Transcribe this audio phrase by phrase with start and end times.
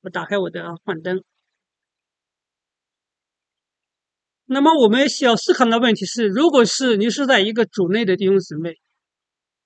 [0.00, 1.22] 我打开我的幻灯。
[4.46, 8.76] 那么我们需要思考的问题是：如果是你是在一个主内的弟兄姊妹，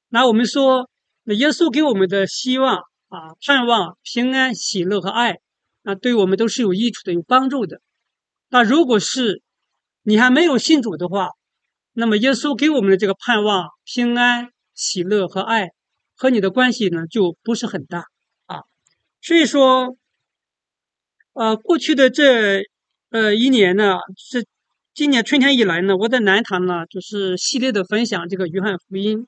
[0.08, 0.90] 那我们说，
[1.22, 5.38] 那耶稣给我们的希望啊、盼望、平安、喜乐和爱，
[5.82, 7.80] 那对我们都是有益处的、有帮助的。
[8.48, 9.42] 那如果是
[10.02, 11.28] 你还没有信主的话，
[11.92, 15.68] 那么耶稣给我们的这个盼望、平安、喜乐和爱，
[16.16, 18.06] 和你的关系呢就不是很大
[18.46, 18.62] 啊。
[19.20, 19.96] 所以说，
[21.34, 22.62] 呃，过去的这
[23.10, 24.46] 呃一年呢，是
[24.92, 29.26] 今年春天以来呢，我在南堂呢就是系列的分享这个约翰福音。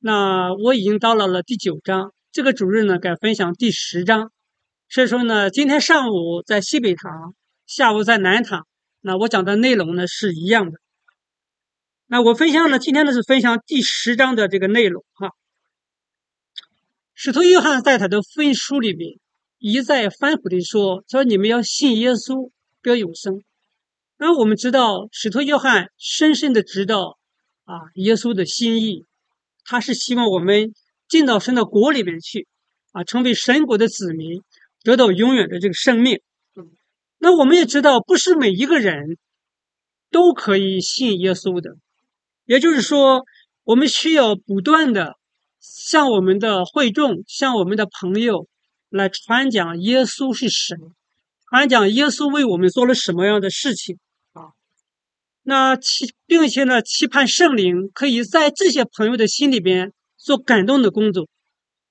[0.00, 4.32] 那我已经到了了第九章，这个主日呢该分享第十章。
[4.88, 7.34] 所以说呢，今天上午在西北堂，
[7.64, 8.66] 下午在南堂，
[9.00, 10.80] 那我讲的内容呢是一样的。
[12.08, 15.30] 那我分享呢，今天呢是分享第十章的这个内容哈。
[17.14, 19.20] 使徒约翰在他的福音书里面
[19.60, 22.50] 一再反复的说：“说你们要信耶稣，
[22.82, 23.42] 得永生。”
[24.18, 27.18] 那我们知道，使徒约翰深深的知道
[27.64, 29.04] 啊，耶稣的心意，
[29.64, 30.72] 他是希望我们
[31.08, 32.48] 进到神的国里面去
[32.92, 34.42] 啊，成为神国的子民，
[34.82, 36.20] 得到永远的这个生命。
[37.18, 39.18] 那我们也知道，不是每一个人
[40.10, 41.76] 都可以信耶稣的，
[42.46, 43.24] 也就是说，
[43.64, 45.16] 我们需要不断的
[45.60, 48.48] 向我们的会众、向我们的朋友
[48.90, 50.78] 来传讲耶稣是神，
[51.48, 53.98] 传讲耶稣为我们做了什么样的事情
[54.32, 54.50] 啊。
[55.42, 61.28] 那期，并且呢，期盼圣灵可以在这些朋友的心里边做感动的工作，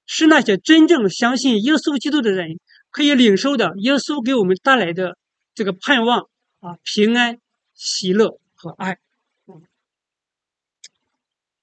[0.06, 2.59] 使那些真正相信耶稣基督的人
[2.91, 5.17] 可以领受的耶稣给我们带来的
[5.56, 6.28] 这个盼望
[6.59, 7.39] 啊、平安、
[7.73, 8.97] 喜乐和爱。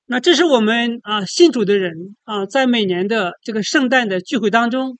[0.09, 4.98] 那这是我们啊信主的人啊，在每年的这个圣诞的聚会当中，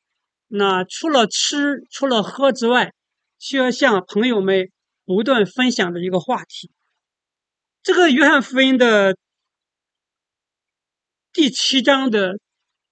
[0.49, 2.93] 那除了吃、除了喝之外，
[3.39, 4.71] 需要向朋友们
[5.05, 6.71] 不断分享的一个话题。
[7.83, 9.17] 这个约翰福音的
[11.33, 12.39] 第七章的，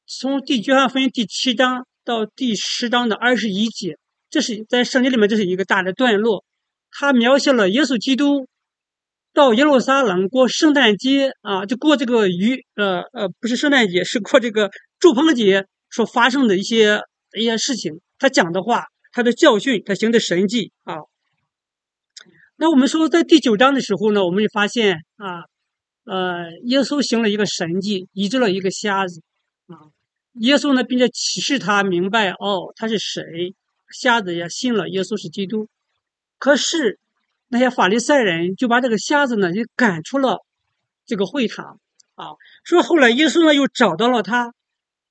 [0.06, 3.98] 从第约翰福音第七章到第十章的二十一节，
[4.30, 6.44] 这是在圣经里面这是一个大的段落，
[6.90, 8.48] 它描写了耶稣基督
[9.32, 14.70] 到耶路撒冷过圣诞节啊，就过这个逾呃呃不是圣诞节，是过这个
[15.00, 17.00] 祝棚节所发生的一些
[17.36, 20.96] 一些事情，他讲的话，他的教训，他行的神迹啊。
[22.56, 25.42] 那我们说，在第九章的时候呢，我们就发现啊，
[26.04, 29.22] 呃，耶稣行了一个神迹，医治了一个瞎子
[29.66, 29.90] 啊。
[30.34, 33.54] 耶稣呢，并且启示他明白，哦，他是谁，
[33.90, 35.68] 瞎子也信了耶稣是基督。
[36.38, 36.98] 可是
[37.48, 40.44] 那些法利赛人就把这个瞎子呢，就赶出了
[41.06, 41.80] 这个会堂
[42.14, 42.34] 啊。
[42.62, 44.52] 说后来耶稣呢，又找到了他，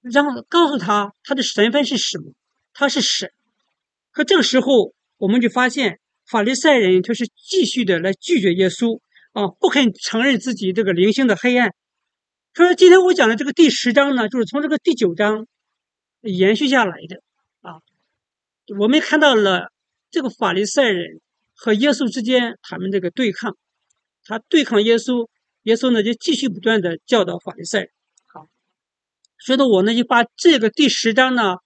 [0.03, 2.34] 让告诉他他的身份是什么，
[2.74, 3.31] 他是神。
[4.12, 6.00] 可这个时候，我们就发现。
[6.25, 9.02] 法利赛人就是继续的来拒绝耶稣
[9.34, 11.75] 啊，不肯承认自己这个灵性的黑暗。
[12.53, 15.46] 所以今天我讲的这个第十章呢，就是从这个第九章
[16.22, 17.22] 延续下来的
[17.59, 17.81] 啊。
[18.80, 19.70] 我们看到了
[20.12, 21.20] 这个法利赛人
[21.56, 23.58] 和耶稣之间他们这个对抗，
[24.24, 25.28] 他对抗耶稣，
[25.64, 27.90] 耶稣呢就继续不断的教导法利赛人。
[29.44, 31.58] 好，所以呢，我呢就把这个第十章呢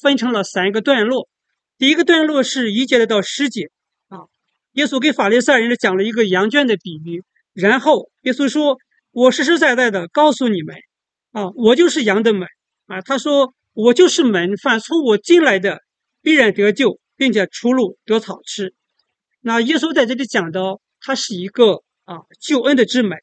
[0.00, 1.28] 分成了三个段落。
[1.76, 3.70] 第一个段落是一节的到十节
[4.08, 4.26] 啊。
[4.72, 8.78] 耶稣给法利赛人讲了一个羊圈的比喻，然后耶稣说
[9.10, 10.76] ：“我实实在在的告诉你们，
[11.32, 12.46] 啊，我就是羊的门
[12.86, 15.80] 啊。”他说：“我就是门，凡从我进来的，
[16.22, 18.74] 必然得救，并且出入得草吃。”
[19.42, 23.18] 那耶稣在这里讲到，他是一个啊救恩的之门。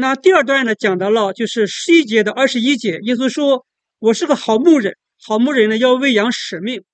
[0.00, 3.66] 那第二段呢，讲到了就是十一节的二十一节，耶稣说
[3.98, 6.84] ：“我是个好牧人，好牧人呢要喂养使命。”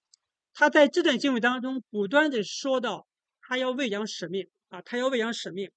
[0.55, 3.07] 他在这段经文当中不断的说到。
[3.43, 5.71] 他要喂养使命啊，他要喂养使命，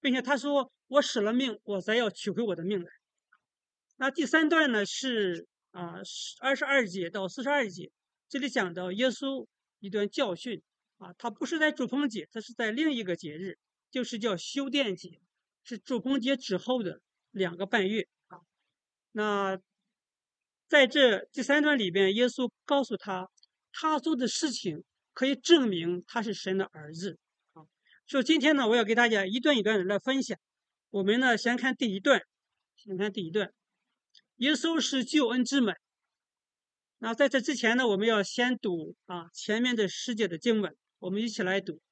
[0.00, 2.86] 并且他说：“我使了命，我才要取回我的命来。”
[3.98, 5.94] 那第三段呢是啊
[6.40, 7.92] 二十二节到四十二节，
[8.28, 9.46] 这里讲到耶稣
[9.78, 10.60] 一段教训
[10.98, 13.56] 啊，他不是在主峰节，他是在另一个节日，
[13.88, 15.20] 就是叫修殿节，
[15.64, 17.00] 是主棚节之后的
[17.30, 18.38] 两个半月啊。
[19.12, 19.58] 那
[20.68, 23.28] 在这第三段里边，耶稣告诉他，
[23.72, 24.84] 他做的事情。
[25.14, 27.18] 可以证明他是神的儿子
[27.52, 27.60] 啊！
[28.06, 30.38] 所以今天呢，我要给大家一段一段的来分享。
[30.88, 32.22] 我们呢，先看第一段，
[32.76, 33.52] 先看第一段。
[34.36, 35.76] 耶稣是救恩之门。
[36.96, 41.82] 那在这之前呢，我们要先读啊前面的世界的经文，我们一起来读。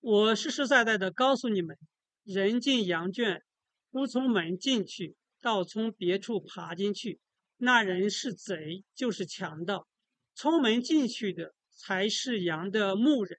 [0.00, 1.76] 我实实在在的告诉你们，
[2.24, 3.42] 人进羊圈，
[3.90, 7.20] 不从门进去，倒从别处爬进去，
[7.58, 9.86] 那人是贼，就是强盗。
[10.34, 13.38] 从门进去的才是羊的牧人，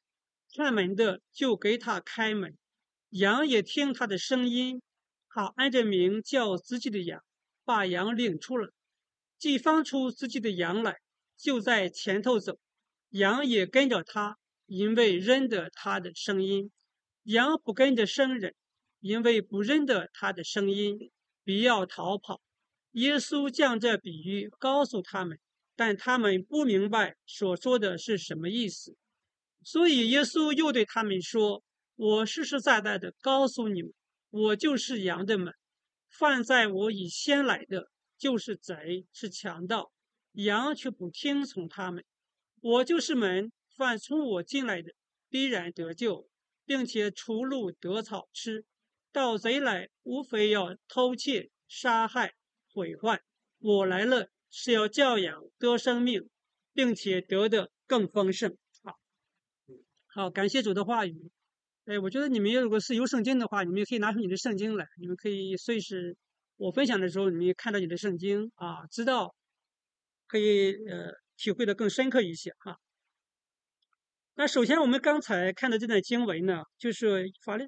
[0.53, 2.55] 看门的就给他开门，
[3.09, 4.83] 羊也听他的声音，
[5.29, 7.23] 他按着名叫自己的羊，
[7.63, 8.71] 把羊领出了，
[9.39, 10.99] 既放出自己的羊来，
[11.35, 12.59] 就在前头走，
[13.09, 14.37] 羊也跟着他，
[14.67, 16.71] 因为认得他的声音。
[17.23, 18.53] 羊不跟着生人，
[19.05, 21.11] 因为不认得他的声音，
[21.43, 22.41] 必要逃跑。
[22.93, 25.39] 耶稣将这比喻告诉他们，
[25.75, 28.97] 但他们不明白所说的是什么意思。
[29.61, 31.63] 所以耶稣又对他们说
[31.95, 33.93] ：“我实实在在的告诉你们，
[34.31, 35.53] 我就是羊的门。
[36.09, 39.91] 犯在我以先来的，就是贼，是强盗。
[40.31, 42.03] 羊却不听从他们。
[42.59, 44.93] 我就是门，犯从我进来的，
[45.29, 46.27] 必然得救。”
[46.67, 48.65] 并且出路得草吃，
[49.15, 52.33] 盗贼来无非要偷窃、杀害、
[52.73, 53.21] 毁坏。
[53.59, 56.29] 我来了是要教养得生命，
[56.73, 58.57] 并且得的更丰盛。
[58.83, 58.99] 好，
[60.07, 61.31] 好，感谢主的话语。
[61.85, 66.17] 哎，我觉得你们如果是有圣经的话，你们可以拿出你的圣经来，你们可以随时
[66.57, 69.33] 我分享的时候，你们看到你的圣经啊，知道
[70.27, 72.77] 可以呃体会的更深刻一些哈。
[74.33, 77.65] 那首先，我们刚才看的这段经文呢，就是法律。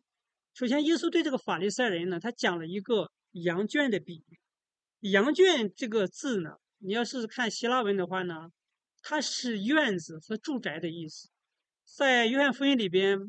[0.57, 4.39] 首先，耶稣对这个法利赛人呢，他讲了一个羊圈的比喻。
[5.01, 6.49] 羊圈这个字呢，
[6.79, 8.49] 你要是看希腊文的话呢，
[9.03, 11.29] 它是院子和住宅的意思。
[11.85, 13.19] 在约翰福音里边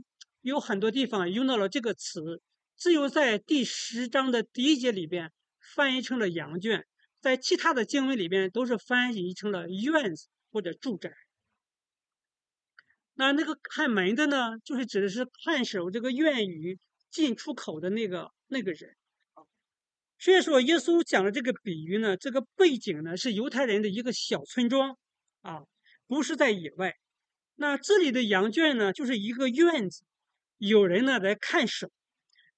[0.41, 2.41] 有很多地方用到了这个词，
[2.79, 6.87] 只有在第十章的第一节里边翻译成了羊圈，
[7.21, 11.13] 在其他的经文里边都是翻译成了院子或者住宅。
[13.13, 16.79] 那那个看门的呢，就是指的是看守这个院宇
[17.11, 18.97] 进出口的那个那个人
[19.35, 19.43] 啊。
[20.19, 24.97] 所以说，耶稣讲的这个比喻呢，这个背景呢是犹太人的一个小村庄
[25.43, 25.63] 啊，
[26.07, 26.95] 不是在野外。
[27.55, 30.05] 那这里的羊圈呢，就是一个院子，
[30.59, 31.91] 有人呢来看守。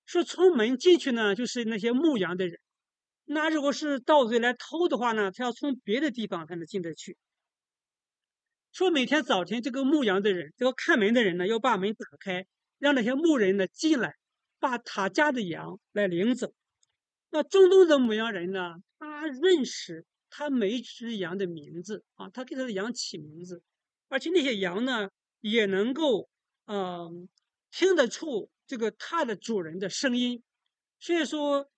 [0.06, 2.58] 说从门进去呢，就是那些牧羊的人。
[3.24, 7.16] 那如果是盗贼来偷的话呢，他要从别的地方才能进得去。
[8.72, 12.44] 说每天早晨，这个牧羊的人，这个看门的人呢，要把门打开，
[12.78, 14.16] 让那些牧人呢进来，
[14.60, 16.54] 把他家的羊来领走。
[17.30, 23.62] 那中东的牧羊人呢，他认识他每只羊的名字啊，他给他的羊起名字，
[24.08, 25.10] 而且那些羊呢，
[25.40, 26.28] 也能够
[26.66, 27.28] 嗯
[27.72, 30.42] 听得出这个他的主人的声音。
[31.00, 31.68] 所以说，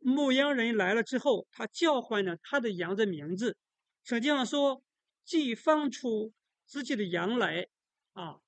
[0.00, 3.56] 牧羊人来了之后，他叫唤呢他的羊的名字。
[4.02, 4.82] 圣经上说，
[5.24, 6.34] 既放出。
[6.64, 7.66] 自己的羊来
[8.14, 8.38] 啊，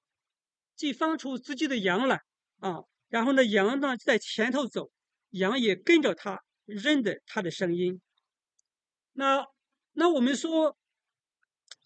[0.76, 2.22] 既放出自己的羊来
[2.58, 4.90] 啊，然后呢，羊呢在前头走，
[5.30, 8.00] 羊也跟着他，认得他的声音。
[9.12, 9.46] 那
[9.92, 10.76] 那我们说，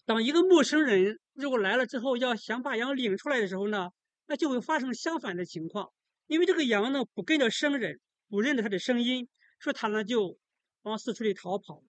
[0.07, 3.89] 当一个陌生人如果来了之后，要想把羊领出来的时候呢，
[4.25, 5.91] 那就会发生相反的情况，
[6.25, 9.29] 因为这个羊呢不跟着生人，不认得他的声音，
[9.59, 10.35] 说他呢就
[10.81, 11.83] 往四处里逃跑。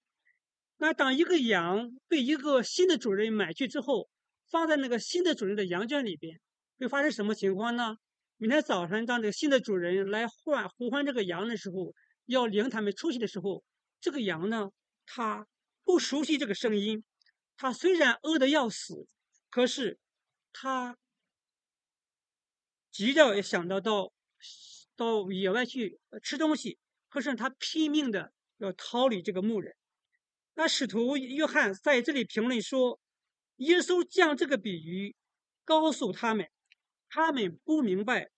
[0.76, 4.10] 那当一个羊被一个新的主人买去之后，
[4.50, 6.38] 放在那个新的主人的羊圈里边，
[6.78, 7.96] 会发生什么情况呢？
[8.40, 11.94] 明天早上当这个新的主人来唤呼唤这个羊的时候，
[12.24, 13.62] 要领他们出去的时候，
[14.00, 14.70] 这个羊呢，
[15.04, 15.46] 它
[15.84, 17.04] 不熟悉这个声音，
[17.58, 19.06] 它虽然饿得要死，
[19.50, 19.98] 可是
[20.54, 20.96] 它
[22.90, 24.10] 急着也想到到
[24.96, 26.78] 到野外去吃东西，
[27.10, 29.76] 可是他拼命的要逃离这个牧人。
[30.54, 32.98] 那使徒约翰在这里评论说。
[33.60, 35.14] 耶稣将这个比喻
[35.66, 36.48] 告诉他们，
[37.10, 38.30] 他们不明白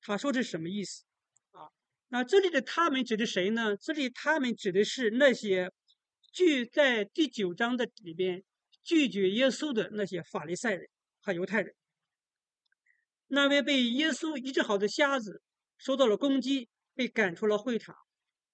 [0.00, 1.04] 他说的是什么意思
[1.50, 1.68] 啊？
[2.08, 3.76] 那这里的他们指的谁呢？
[3.76, 5.70] 这里他们指的是那些
[6.32, 8.42] 拒在第九章的里边
[8.82, 10.88] 拒绝耶稣的那些法利赛人
[11.20, 11.74] 和犹太人。
[13.26, 15.42] 那位被耶稣医治好的瞎子
[15.76, 17.94] 受到了攻击，被赶出了会场。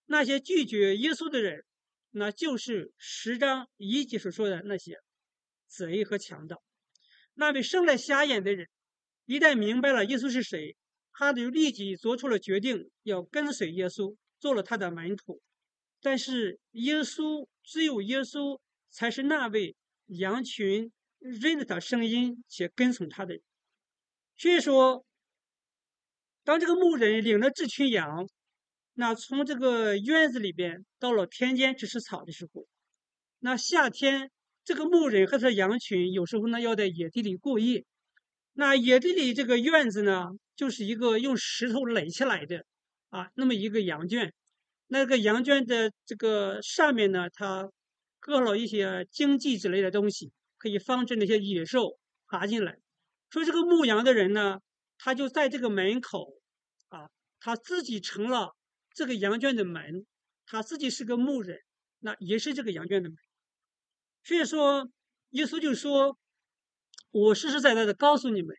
[0.07, 1.65] 那些拒绝耶稣的人，
[2.11, 4.99] 那就是十章一节所说的那些。
[5.67, 6.61] 贼和强盗，
[7.35, 8.69] 那位生来瞎眼的人，
[9.31, 10.75] 一旦明白了耶稣是谁，
[11.13, 15.41] 他就立即做出了决定，要跟随耶稣，做了他的门徒。
[16.01, 18.59] 但是耶稣只有耶稣
[18.91, 23.43] 才是那位羊群认得他声音且跟从他的人。
[24.37, 25.05] 所以说，
[26.43, 28.29] 当这个牧人领着这群羊，
[28.95, 32.67] 那从这个院子里边到了田间去吃草的时候，
[33.39, 34.29] 那夏天。
[34.63, 37.85] 这个牧人和他的羊群有时候呢要在野地里过夜，
[38.61, 42.67] 那野地里这个院子呢就是一个用石头垒起来的
[43.09, 44.35] 啊，那么一个羊圈，
[44.87, 47.71] 那个羊圈的这个上面呢，它
[48.19, 52.77] 搁了一些荆棘之类的东西可以防止那些野兽爬进来。
[53.31, 54.59] 所以这个牧羊的人呢，
[54.99, 56.35] 他就在这个门口
[56.91, 57.09] 啊，
[57.41, 58.55] 他自己成了
[58.93, 60.05] 这个羊圈的门，
[60.45, 61.61] 他自己是个牧人，
[62.01, 63.17] 那也是这个羊圈的门。
[64.23, 64.87] 所以说，
[65.31, 66.19] 耶稣就说
[67.11, 68.55] ：“我实实在在的告诉你们，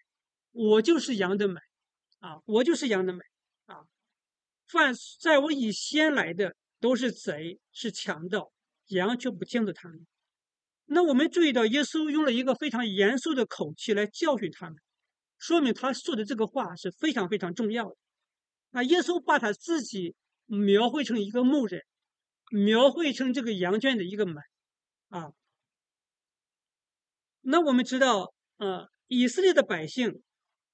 [0.52, 1.62] 我就是羊的门
[2.20, 3.22] 啊，我就是羊的门
[3.66, 3.86] 啊。
[4.68, 8.52] 凡在我以先来的都是贼，是强盗，
[8.88, 10.06] 羊却不听着他们。”
[10.94, 14.76] 那我们注意到，耶稣用了一个非常严肃的口气来教训他们，
[15.38, 17.96] 说明他说的这个话是非常非常重要的。
[18.72, 20.16] 那耶稣把他自己
[20.46, 21.82] 描绘成一个牧人，
[22.52, 24.44] 描绘成这个羊圈的一个门
[25.08, 25.32] 啊。
[27.40, 30.22] 那我们知道，呃，以色列的百姓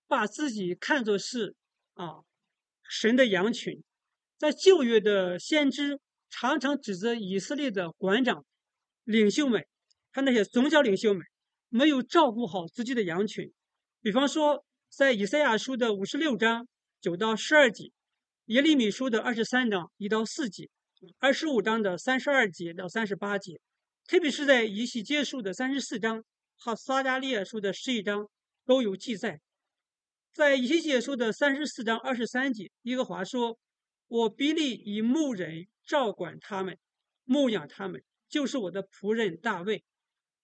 [0.09, 1.55] 把自己看作是
[1.93, 2.15] 啊
[2.83, 3.81] 神的羊群，
[4.37, 5.97] 在旧约的先知
[6.29, 8.45] 常常指责以色列的官长、
[9.05, 9.65] 领袖们。
[10.11, 11.23] 他那些宗教领袖们
[11.69, 13.53] 没有照顾好自己的羊群，
[14.01, 16.67] 比方说，在以赛亚书的五十六章
[16.99, 17.89] 九到十二节，
[18.47, 20.69] 耶利米书的二十三章一到四节，
[21.19, 23.61] 二十五章的三十二节到三十八节，
[24.05, 26.21] 特别是在以西结书的三十四章
[26.57, 28.29] 和撒加利亚书的十一章
[28.65, 29.39] 都有记载。
[30.33, 33.57] 在以西结书的三十四章二十三节，耶和华说
[34.07, 36.77] ：“我比利以牧人照管他们，
[37.23, 39.83] 牧养他们，就是我的仆人大卫。”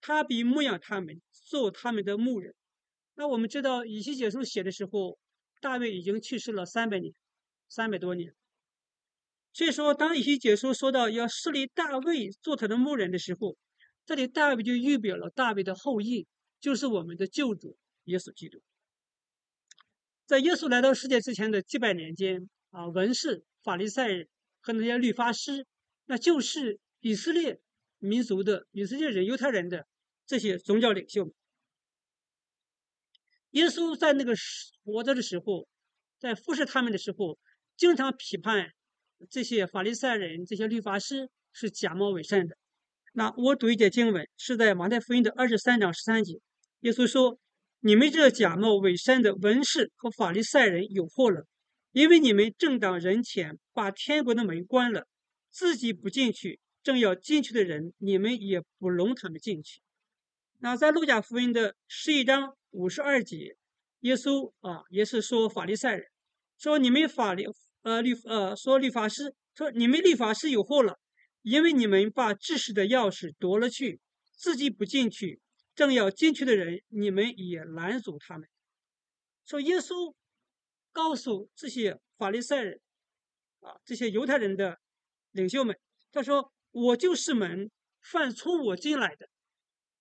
[0.02, 2.54] 他比牧养他们，做他们的牧人。
[3.16, 5.18] 那我们知道，以西结书写的时候，
[5.62, 7.14] 大卫已经去世了三百年，
[7.70, 8.34] 三百多年。
[9.54, 13.56] 所以说，当以西结书说到要设立大卫做他的牧人的时候，
[14.06, 16.28] 这里大卫就预表了大卫的后裔，
[16.60, 18.62] 就是我们的救主耶稣基督。
[20.26, 24.28] 在耶稣来到世界之前的几百年间，啊，文士、法利赛人
[24.62, 25.66] 和那些律法师，
[26.06, 27.60] 那就是以色列
[28.00, 29.88] 民族的以色列人、犹太人的。
[30.26, 31.34] 这些宗教领袖，
[33.50, 35.68] 耶稣在那个时活着的时候，
[36.18, 37.38] 在服侍他们的时候，
[37.76, 38.72] 经常批判
[39.30, 42.58] 这些法利赛人、这些律法师是假冒伪善的。
[43.16, 46.34] 那我读一节经文，是在马太福音的二十三章十三节，
[46.80, 47.38] 耶稣说
[47.82, 51.46] ：“你们这假冒伪善的文士和法利赛人有祸了，
[51.92, 55.06] 因为你们正当人前把天国的门关了，
[55.52, 59.80] 自己不进去，正要进去的人，你们也不容他们进去。”
[60.58, 63.56] 那在路加福音的十一章五十二节，
[64.00, 66.04] 耶稣啊也是说法利赛人，
[66.58, 67.44] 说你们法律
[67.84, 70.98] 呃律呃说律法师说你们律法师有祸了，
[71.44, 74.00] 因为你们把知识的钥匙夺了去，
[74.36, 75.40] 自己不进去，
[75.76, 78.50] 正要进去的人，你们也拦阻他们。
[79.46, 80.16] 说耶稣
[80.92, 82.82] 告诉这些法利赛人
[83.60, 84.80] 啊这些犹太人的
[85.30, 85.78] 领袖们，
[86.12, 87.70] 他说我就是门，
[88.02, 89.30] 凡从我进来的。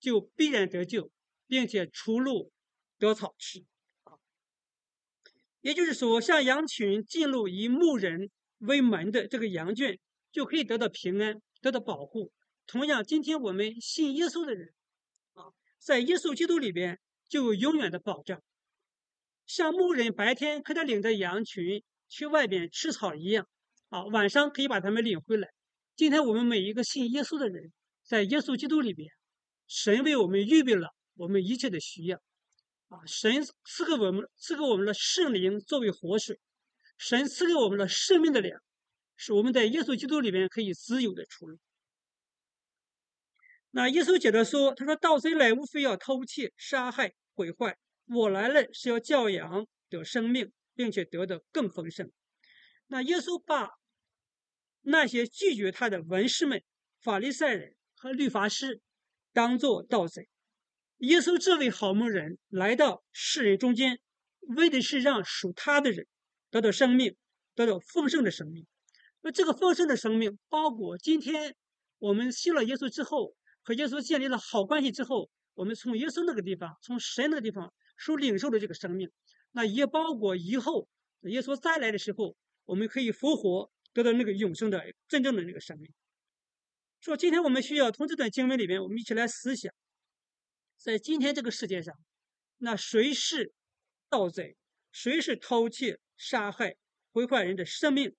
[0.03, 1.13] 就必然得救，
[1.47, 2.51] 并且出入
[2.99, 3.65] 得草吃
[4.03, 4.19] 啊。
[5.61, 9.97] 也就是说，像羊群进入以牧人为门的这个羊圈，
[10.33, 12.33] 就可以得到平安，得到保护。
[12.67, 14.73] 同样，今天我们信耶稣的人
[15.35, 15.45] 啊，
[15.79, 16.99] 在耶稣基督里边
[17.29, 18.43] 就有永远的保障，
[19.47, 23.47] 像牧人白天可以领着羊群去外边吃草一样
[23.91, 25.49] 啊，晚上可以把他们领回来。
[25.95, 27.71] 今天我们每一个信耶稣的人，
[28.03, 29.09] 在耶稣基督里边。
[29.69, 32.19] 神为我们预备了我们一切的需要，
[32.89, 33.01] 啊！
[33.07, 36.39] 神赐给我们赐给我们的圣灵作为活水，
[36.99, 38.61] 神赐给我们的生命的粮，
[39.25, 41.57] 是我们在耶稣基督里面可以自由的出入。
[43.71, 47.75] 那耶稣接着说：“他说盗贼来，无非要偷窃、杀害、毁坏；
[48.07, 52.11] 我来了，是要教养得生命，并且得的更丰盛。”
[52.89, 53.69] 那耶稣把
[54.81, 56.61] 那些拒绝他的文士们、
[57.01, 58.83] 法利赛人和律法师。
[59.35, 60.29] 当做盗贼，
[60.99, 63.99] 耶稣这位好牧人来到世人中间，
[64.57, 66.09] 为的是让属他的人
[66.51, 67.17] 得到生命，
[67.55, 68.67] 得到丰盛的生命。
[69.23, 71.55] 那这个丰盛的生命，包括今天
[71.99, 79.11] 我们信了耶稣之后，和耶稣建立了好关系之后，我们从耶稣那个地方，从神那个地方所领受的这个生命，
[79.53, 80.89] 那也包括以后
[81.23, 85.89] 耶稣再来的时候，我们可以复活，得到那个永生的真正的那个生命。
[87.01, 89.73] 说今天我们需要从这段经文里面，我们一起来思想，
[90.77, 91.95] 在今天这个世界上，
[92.59, 93.53] 那谁是
[94.09, 94.57] 盗贼？
[94.91, 96.77] 谁是偷窃、杀害、
[97.13, 98.15] 毁坏人的生命？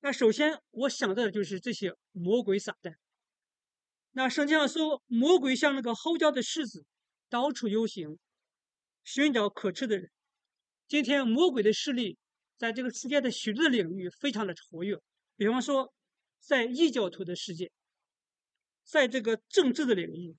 [0.00, 2.94] 那首先我想到的就是这些魔鬼撒旦。
[4.12, 6.84] 那圣经上说，魔鬼像那个吼叫的狮子，
[7.28, 8.18] 到处游行，
[9.04, 10.10] 寻找可吃的人。
[10.88, 12.18] 今天魔鬼的势力
[12.56, 14.98] 在这个世界的许多的领域非常的活跃，
[15.36, 15.92] 比方说
[16.40, 17.70] 在异教徒的世界。
[18.82, 20.36] 在这个政治的领域，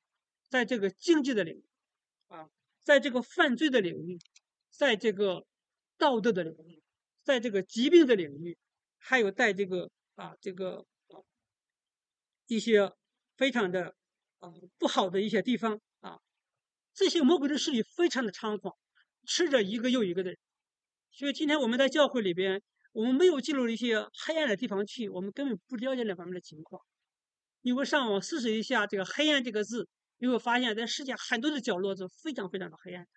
[0.50, 1.64] 在这个经济的领域，
[2.28, 2.50] 啊，
[2.84, 4.20] 在这个犯罪的领域，
[4.70, 5.46] 在这个
[5.98, 6.82] 道德的领域，
[7.24, 8.58] 在这个疾病的领域，
[9.04, 10.86] 还有在这个啊这个
[12.48, 12.92] 一些
[13.36, 13.96] 非常的
[14.40, 16.20] 啊不好的一些地方啊，
[16.94, 18.78] 这些魔鬼的势力非常的猖狂，
[19.26, 20.40] 吃着一个又一个的人。
[21.12, 26.82] 所以今天我们在教会里边，我们没有进入一些黑暗的地方去，我们根本不了解那方面的情况。
[27.62, 29.90] 你会上网试试一下这个“黑暗”这个字。
[30.18, 33.08] 你会发现，在世界很多的角落是非常非常的黑暗，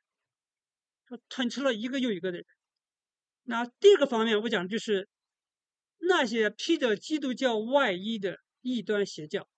[1.07, 2.47] 说吞吃了一个又一个的人。
[3.43, 5.07] 那第二个方面，我讲就是
[5.99, 9.49] 那些披着基督教外衣的异端邪教，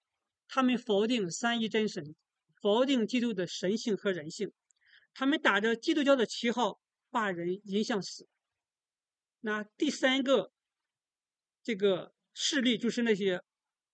[0.48, 2.14] 他们否定三一真神，
[2.60, 4.52] 否定基督的神性和人性，
[5.14, 8.26] 他们打着基督教的旗号，把人引向死。
[9.40, 10.52] 那第三个
[11.62, 13.42] 这个势力就是那些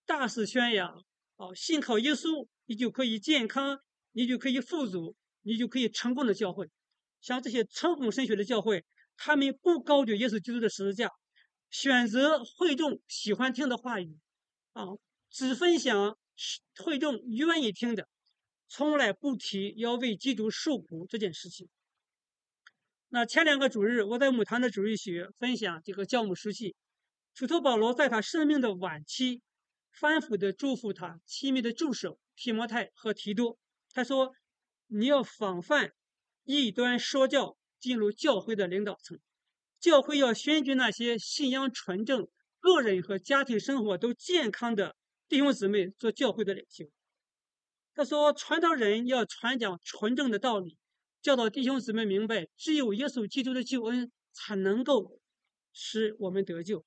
[0.05, 1.03] 大肆宣扬
[1.35, 2.47] 哦，信靠耶稣。
[2.65, 3.77] 你就可以健康，
[4.13, 6.65] 你就可以富足，你就可以成功的教会。
[7.19, 8.85] 像这些成功神学的教会，
[9.17, 11.09] 他们不高举耶稣基督的十字架，
[11.73, 14.15] 选择会众喜欢听的话语，
[14.73, 14.83] 啊，
[15.31, 16.19] 只分享
[16.77, 18.07] 会众愿意听的，
[18.67, 21.67] 从来不提要为基督受苦这件事情。
[23.09, 26.75] 那前两个主日，我在母堂的主日学分享这个教母书记，
[27.33, 29.41] 使徒保罗在他生命的晚期，
[29.91, 32.19] 反复的祝福他，亲密的助手。
[32.35, 33.57] 提摩太和提多，
[33.93, 34.35] 他说
[34.85, 35.93] ：“你要防范
[36.43, 39.19] 异端说教进入教会的领导层，
[39.83, 42.25] 教会要选举那些信仰纯正、
[42.61, 44.95] 个人和家庭生活都健康的
[45.27, 46.85] 弟兄姊妹做教会的领袖。”
[47.93, 50.77] 他说：“传道人要传讲纯正的道理，
[51.21, 55.19] 教导弟兄姊妹明白，只有耶稣基督的救恩才能够
[55.73, 56.85] 使我们得救。”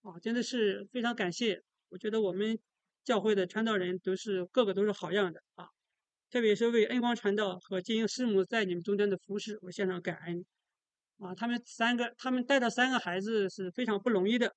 [0.00, 2.58] 啊，真的是非常感谢，我觉得我们。
[3.04, 5.66] 教会的传道人都是个个都是好样的啊！
[6.30, 10.46] 特别是为恩光传道和金英师母在你们中间的服侍，我献上感恩
[11.18, 11.34] 啊！
[11.34, 14.48] 他们三个，他们带的三个孩子是非常不容易的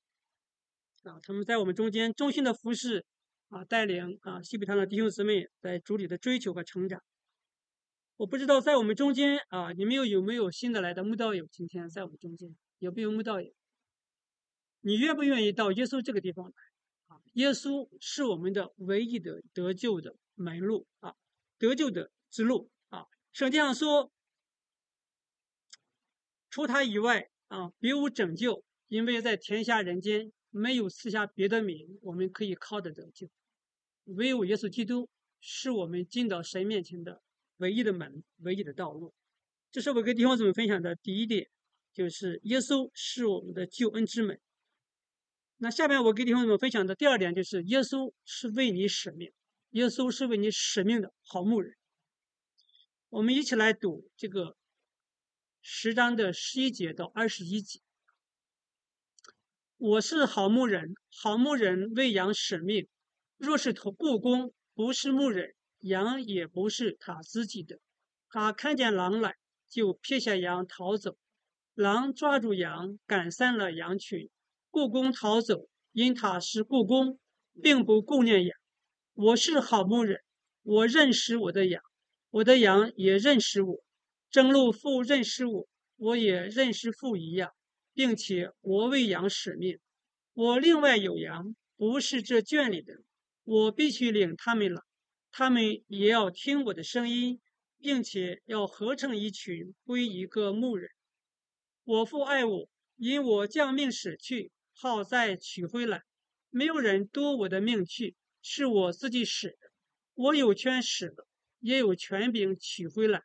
[1.04, 1.20] 啊！
[1.22, 3.06] 他们在我们中间衷心的服侍
[3.50, 7.02] 啊，带领啊西北堂的弟兄姊妹在主里的追求和成长。
[8.18, 11.46] 我不知道在我们中间啊，你们有有没有新的来的慕道友？
[11.52, 13.52] 今天在我们中间有没有慕道友？
[14.82, 17.16] 你愿不愿意到耶稣这个地方来？
[17.16, 21.14] 啊，耶稣是我们的唯一的得救的门路啊，
[21.58, 23.06] 得救的之路啊。
[23.34, 24.12] 圣经上说，
[26.56, 33.28] 除他以外啊，别无拯救，因为在天下人间没有赐下别的名，我们可以靠得得救。
[34.06, 35.10] 唯有耶稣基督
[35.42, 37.22] 是我们进到神面前的
[37.58, 39.14] 唯一的门，唯一的道路。
[39.70, 41.46] 这是我跟弟兄姊妹分享的第一点，
[41.92, 44.40] 就是耶稣是我们的救恩之门。
[45.58, 49.30] 那下面我给弟兄姊妹分享的第二点就是，耶稣是为你使命，
[49.72, 51.76] 耶稣是为你使命的好牧人。
[53.10, 54.56] 我们一起来读这个
[55.68, 57.80] 十章的十一节到二十一节。
[59.78, 62.88] 我是好牧人，好牧人为羊使命。
[63.38, 67.80] 若是投故宫，不是牧人，羊也不是他自己的。
[68.30, 71.18] 他看见狼来，就撇下羊逃走。
[71.74, 74.30] 狼抓住羊，赶散了羊群。
[74.70, 77.20] 故宫逃走，因他是故宫，
[77.60, 78.56] 并不顾念羊。
[79.14, 80.22] 我是好牧人，
[80.62, 81.82] 我认识我的羊，
[82.30, 83.84] 我的羊也认识我。
[84.36, 87.54] 正路父认识我，我也认识父一样，
[87.94, 89.80] 并且我为羊使命。
[90.34, 92.96] 我另外有羊，不是这圈里的，
[93.46, 94.82] 我必须领他们了，
[95.32, 97.40] 他们也要听我的声音，
[97.80, 100.90] 并且要合成一群，归一个牧人。
[101.86, 102.68] 我父爱我，
[102.98, 104.52] 因我将命舍去。
[104.74, 106.04] 好再取回来，
[106.50, 109.58] 没有人夺我的命去，是我自己使的。
[110.14, 111.26] 我有权使的，
[111.62, 113.24] 也有权柄取回来。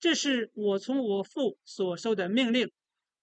[0.00, 2.72] 这是我从我父所受的命令。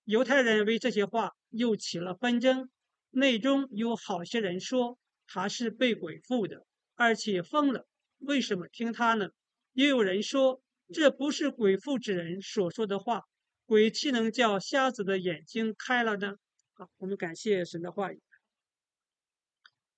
[0.05, 2.69] 犹太人为这些话又起了纷争，
[3.09, 7.85] 内中有好些人说他是被鬼附的，而且疯了。
[8.19, 9.29] 为什么听他呢？
[9.73, 10.61] 也有人说
[10.93, 13.23] 这不是鬼附之人所说的话，
[13.65, 16.35] 鬼岂能叫瞎子的眼睛开了呢？
[16.73, 18.21] 好，我们感谢神的话语。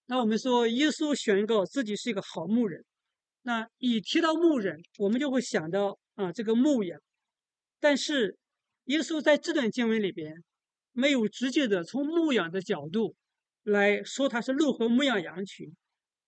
[0.08, 2.84] 那我们说，耶稣宣告自己是一个好牧人。
[3.44, 7.02] 那一提到牧人，我们就会想到啊，这个牧羊。
[7.80, 8.38] 但是，
[8.86, 10.44] 耶稣在这段经文里边，
[10.92, 13.16] 没有直接的从牧养的角度
[13.64, 15.76] 来说他是如何牧养羊群，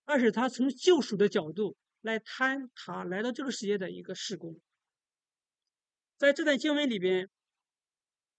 [0.05, 4.59] 而是他从救赎的角度来谈他来到这个世界的一个事工。
[6.17, 7.29] 在这段经文里边，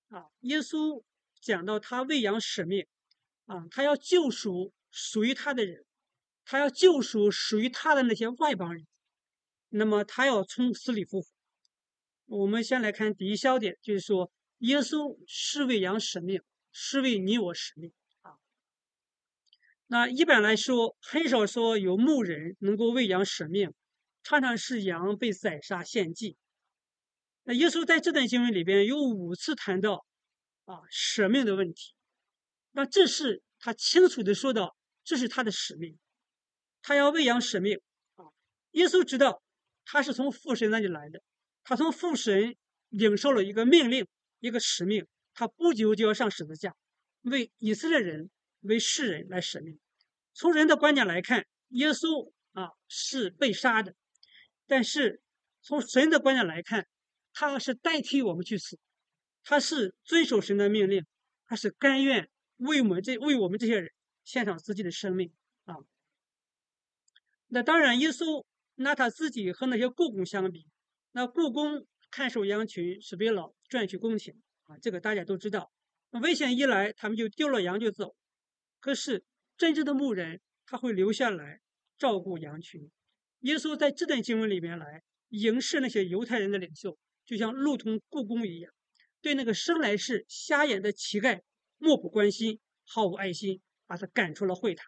[0.09, 1.03] 啊，耶稣。
[1.43, 2.87] 讲到他喂养使命，
[3.47, 5.85] 啊，他要救赎属于他的人，
[6.45, 8.87] 他要救赎属于他的那些外邦人。
[9.71, 11.29] 那么他要从死里复活。
[12.35, 16.41] 我们先来看第一小点，就是说耶稣是为羊舍命，
[16.71, 17.93] 是为你我舍命
[18.23, 18.37] 啊。
[19.89, 23.75] 那一般来说，很少说有牧人能够为羊舍命，
[24.23, 26.39] 常常是羊被宰杀献祭。
[27.43, 30.07] 那耶稣在这段经文里边有五次谈到
[30.65, 31.93] 啊舍命的问题，
[32.71, 35.99] 那这是他清楚的说到，这是他的使命，
[36.81, 37.79] 他要喂养舍命
[38.15, 38.25] 啊。
[38.71, 39.43] 耶稣知道
[39.85, 41.23] 他是从父神那里来的，
[41.65, 42.57] 他从父神
[42.89, 44.07] 领受了一个命令，
[44.41, 46.75] 一个使命，他不久就要上十字架，
[47.23, 49.79] 为以色列人、为世人来舍命。
[50.35, 53.95] 从人的观点来看，耶稣啊是被杀的，
[54.67, 55.21] 但是
[55.61, 56.87] 从神的观点来看。
[57.35, 58.79] 他是代替我们去死，
[59.43, 61.07] 他是遵守神的命令，
[61.47, 63.91] 他是甘愿为我们这为我们这些人
[64.23, 65.33] 献上自己的生命
[65.65, 65.77] 啊。
[67.47, 68.45] 那当然，耶稣
[68.75, 70.67] 拿他自己和那些故宫相比，
[71.13, 75.71] 那故宫看守羊群是为了赚取工钱啊，这个大家都知道。
[76.23, 78.15] 危险一来，他们就丢了羊就走。
[78.81, 79.25] 可是
[79.57, 81.61] 真正的牧人他会留下来
[81.97, 82.91] 照顾羊群。
[83.41, 86.99] 耶稣在这段经文里面来迎视那些犹太人的领袖。
[87.25, 88.73] 就像路通故宫一样，
[89.21, 91.41] 对那个生来是瞎眼的乞丐
[91.79, 94.85] 漠不关心，毫无爱心，把他赶出了会堂。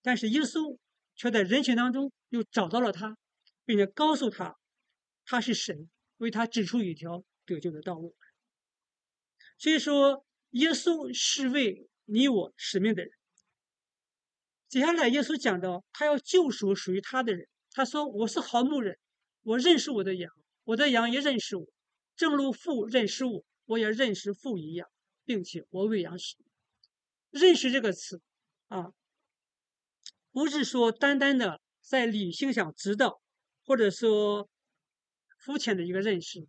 [0.00, 0.78] 但是耶稣
[1.14, 3.18] 却在人群当中又找到了他，
[3.66, 4.56] 并且告诉他
[5.30, 8.16] 他是神，为他指出一条得救的道路。
[9.58, 13.12] 所以说，耶稣是为你我使命的人。
[14.68, 17.46] 接下来，耶稣讲到他要救赎属于他的人。
[17.72, 18.98] 他说：“我是好牧人，
[19.42, 20.32] 我认识我的羊。”
[20.64, 21.66] 我的羊也认识我，
[22.16, 24.88] 正如父认识我，我也认识父一样，
[25.24, 26.36] 并且我为羊使
[27.30, 28.20] 认识这个词
[28.68, 28.92] 啊，
[30.30, 33.22] 不是说单单的在理性上知道，
[33.64, 34.50] 或者说
[35.48, 36.46] 肤浅的一个认识。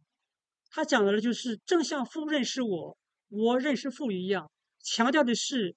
[0.70, 2.98] 他讲的就是正像父认识我，
[3.30, 4.52] 我认识父一样，
[4.84, 5.74] 强调的是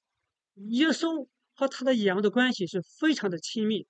[0.71, 3.87] 耶稣和他的羊的关系是非常的亲密。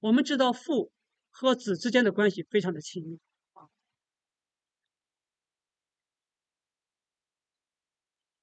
[0.00, 0.90] 我们知道父
[1.30, 3.20] 和子之间的关系非常的亲密。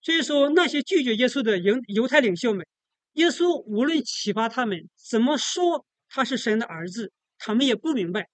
[0.01, 2.65] 所以说，那些拒绝耶稣的犹犹太领袖们，
[3.13, 8.29] 耶稣无论启发他们怎么说他是神的儿子，他们也不明白。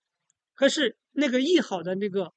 [0.53, 2.33] 可是那个译好的那个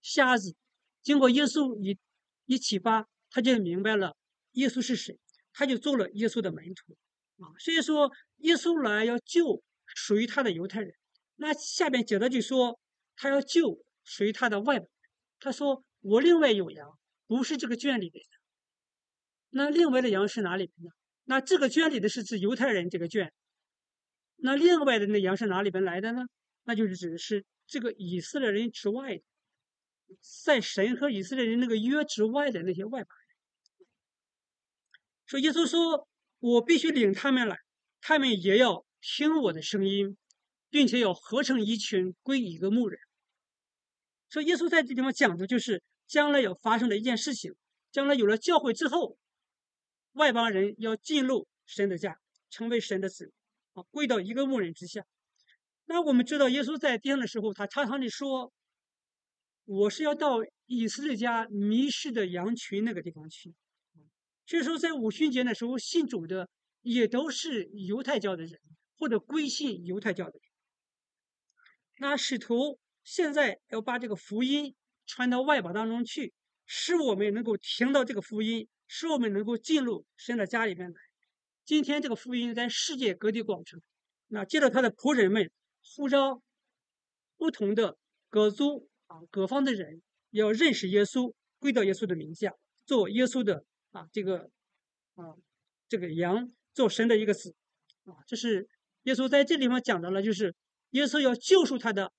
[0.00, 0.54] 瞎子，
[1.02, 1.98] 经过耶稣一
[2.46, 4.16] 一启发，他就明白了
[4.52, 5.18] 耶稣是谁，
[5.52, 6.96] 他就做了耶稣的门徒
[7.42, 7.52] 啊。
[7.58, 10.94] 所以说，耶稣来要救属于他的犹太人。
[11.36, 12.78] 那下边接着就说，
[13.16, 14.88] 他要救属于他的外邦。
[15.40, 18.30] 他说：“我另外有羊，不是这个圈里边的。”
[19.50, 20.94] 那另外的羊是哪里边的？
[21.24, 23.32] 那这个圈里的是指犹太人这个圈。
[24.36, 26.22] 那另外的那羊是哪里边来的呢？
[26.64, 29.22] 那就是指的是这个以色列人之外，
[30.44, 33.86] 在神和以色列人那个约之外的那些外邦人。
[35.24, 36.06] 说耶稣说
[36.38, 37.56] ：“我必须领他们来，
[38.02, 40.18] 他们也要听我的声音，
[40.68, 43.00] 并且要合成一群，归一个牧人。”
[44.28, 47.54] 说耶稣在这地方讲的就是将来要发生的一件事情。
[47.90, 49.16] 将来有了教会之后。
[50.12, 53.32] 外邦人要进入神的家，成为神的子，
[53.72, 55.06] 啊，归到一个牧人之下。
[55.92, 58.50] 那我们知道，耶稣在地上的时候，他常常的说
[59.66, 63.54] ：“我是要到以色列家迷失的羊群那个地方去。”
[64.48, 66.48] 所以说，在五旬节的时候，信主的
[66.80, 68.58] 也都是犹太教的人，
[68.96, 70.42] 或者归信犹太教的人。
[71.98, 74.74] 那使徒现在要把这个福音
[75.04, 76.32] 传到外邦当中去，
[76.64, 78.66] 使我们能够听到这个福音。
[78.94, 80.96] 使我们能够进入神的家里面来。
[81.64, 83.80] 今天这个福音在世界各地广传，
[84.28, 85.50] 那接着他的仆人们
[85.84, 86.42] 呼召
[87.36, 87.96] 不同的
[88.28, 92.54] 各族啊各方的人要认识耶稣，归到耶稣的名下，
[92.86, 94.50] 做耶稣的啊这个
[95.14, 95.34] 啊
[95.88, 97.54] 这个羊，做神的一个子
[98.04, 98.14] 啊。
[98.26, 98.66] 这是
[99.02, 100.54] 耶稣在这地方讲到了，就是
[100.90, 102.12] 耶稣要救赎他的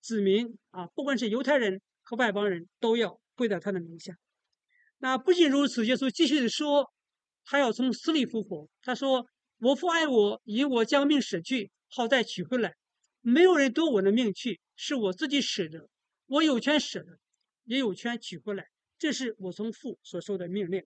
[0.00, 4.16] 子民啊，不管是犹太人和外邦人都要归到他的名下。
[4.98, 6.90] 那不仅如此，耶稣继续的说，
[7.44, 8.68] 他要从死里复活。
[8.82, 9.26] 他说
[9.58, 12.74] ：“我父爱我，因我将命舍去，好再取回来。
[13.22, 15.88] 没有人夺我的命去，是我自己舍的。
[16.26, 17.18] 我有权舍的，
[17.64, 18.66] 也有权取回来。
[18.98, 20.84] 这是我从父所受的命令。”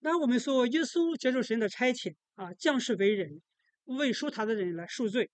[0.00, 3.40] 那我们说，耶稣接受神的差遣啊，降世为人，
[3.84, 5.30] 为赎他的人来赎罪。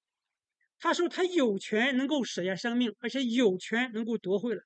[0.79, 4.63] 他说他有权能够舍下生命，而且有权能够夺回来。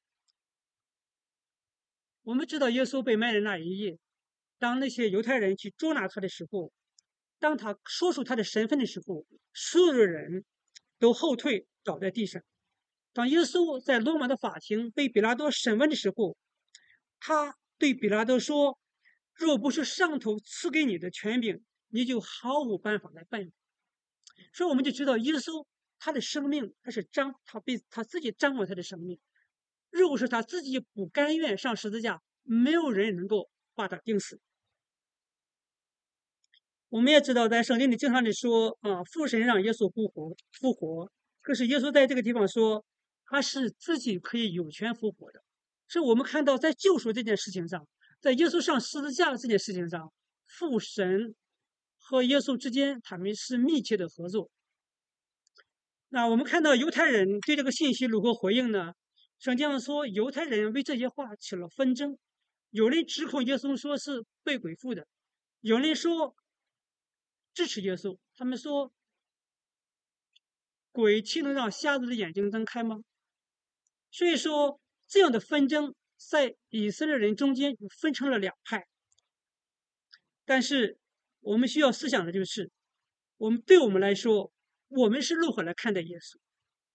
[2.23, 3.99] 我们知道耶稣被卖的那一夜，
[4.59, 6.73] 当那些犹太人去捉拿他的时候，
[7.45, 10.47] 当他说出他的身份的时候，所有的人
[10.99, 12.43] 都后退，倒在地上。
[13.13, 16.39] 当耶稣在罗马的法庭被比拉多审问的时候，
[17.21, 18.79] 他对比拉多说
[19.37, 23.43] ：“若不是上头赐给你的权柄，你就毫无办法来办。”
[24.55, 25.67] 所以我们就知道，耶稣
[25.99, 29.21] 他的生命，他是张，他被他自己掌握他的生命。
[29.91, 34.41] 如果是他自己不甘愿上十字架，没有人能够把他钉死。
[36.95, 41.11] 我们也知道，在圣经里经常的说啊，父神让耶稣复活，复活。
[41.43, 42.85] 可是耶稣在这个地方说，
[43.25, 45.43] 他是自己可以有权复活的。
[45.89, 47.85] 所以我们看到，在救赎这件事情上，
[48.21, 50.13] 在耶稣上十字架这件事情上，
[50.47, 51.35] 父神
[51.99, 54.49] 和耶稣之间他们是密切的合作。
[56.11, 58.93] 那我们看到犹太人对这个信息如何回应呢？
[59.41, 62.17] 圣经上说，犹太人为这些话起了纷争，
[62.71, 65.05] 有人指控耶稣说是被鬼附的，
[65.61, 66.37] 有人说。
[67.55, 68.93] 支持耶稣，他们说
[70.91, 72.97] ：“鬼岂能让瞎子的眼睛睁开吗？”
[74.11, 78.89] 所以说，这样的纷争在以色列人中间分成了两派。
[80.45, 80.99] 但是，
[81.41, 82.73] 我们需要思想的就是，
[83.37, 84.53] 我们对我们来说，
[84.89, 86.37] 我们是如何来看待耶稣？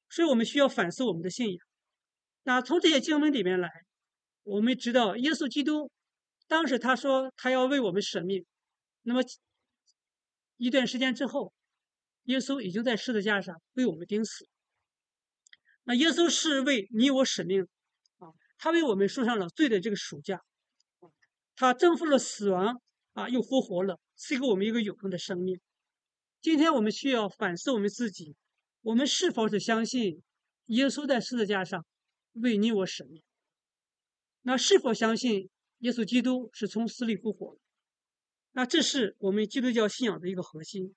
[0.09, 1.57] 所以我们需要反思我们的信仰。
[2.43, 3.69] 那从这些经文里面来，
[4.43, 5.89] 我们知道耶稣基督
[6.47, 8.45] 当时他说他要为我们舍命，
[9.03, 9.21] 那么。
[10.59, 11.53] 一段时间之后，
[12.25, 14.45] 耶稣已经在十字架上为我们钉死。
[15.83, 17.65] 那耶稣是为你我使命
[18.17, 20.43] 啊，他为我们输上了罪的这个赎价，
[21.55, 22.81] 他征服了死亡
[23.13, 25.61] 啊，又复活了，赐给我们一个永恒的生命。
[26.41, 28.35] 今天我们需要反思我们自己，
[28.81, 30.21] 我们是否是相信
[30.65, 31.85] 耶稣在十字架上
[32.33, 33.23] 为你我使命？
[34.41, 37.57] 那是否相信耶稣基督是从死里复活？
[38.59, 40.93] 那这是我们基督教信仰的一个核心，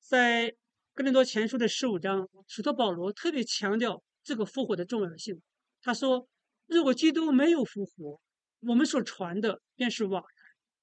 [0.00, 0.54] 在
[0.92, 5.40] 哥林多前书的十五章，使徒保罗特别强调这个复活的重要性。
[5.80, 6.28] 他说
[6.68, 8.20] ：“如果基督没有复活，
[8.60, 10.30] 我们所传的便是枉然，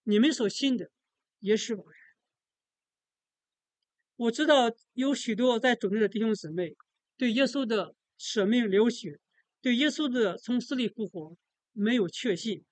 [0.06, 0.90] 你们所信的
[1.38, 2.00] 也是枉然。”
[4.18, 6.76] 我知道有许多在主内的弟兄姊妹
[7.16, 9.20] 对耶稣的舍命流血，
[9.62, 11.38] 对耶稣的从死里复活
[11.74, 12.66] 没有确信。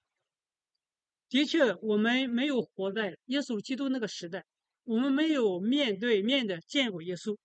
[1.33, 4.45] 的确，我们没有活在耶稣基督那个时代，
[4.83, 7.35] 我们没有面对面的见过耶稣，